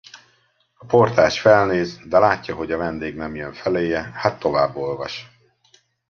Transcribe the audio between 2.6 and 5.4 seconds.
a vendég nem jön feléje, hát tovább olvas.